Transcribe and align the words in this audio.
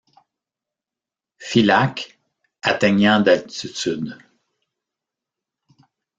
Phillack, 1.37 2.17
atteignant 2.63 3.19
d'altitude. 3.21 4.17